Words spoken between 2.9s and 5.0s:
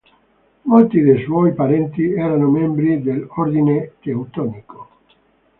dell'Ordine teutonico.